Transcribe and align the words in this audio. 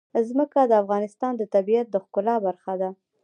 ځمکه 0.29 0.59
د 0.67 0.71
افغانستان 0.83 1.31
د 1.37 1.43
طبیعت 1.55 1.87
د 1.91 1.95
ښکلا 2.03 2.35
برخه 2.45 2.73
ده. 2.81 2.89